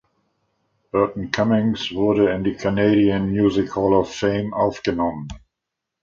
[0.91, 5.27] Burton Cummings wurde in die Canadian Music Hall of Fame aufgenommen.